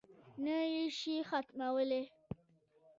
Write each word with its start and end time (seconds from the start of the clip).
نه 0.43 0.57
یې 0.73 0.83
شي 0.97 1.15
ختمولای. 1.29 2.03